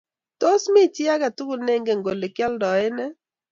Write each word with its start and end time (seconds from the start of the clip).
tos? 0.39 0.63
Me 0.73 0.83
chii 0.93 1.09
age 1.13 1.29
tugul 1.37 1.59
neinget 1.65 1.99
kole 2.05 2.27
kioldoe 2.35 2.87
nee? 2.97 3.13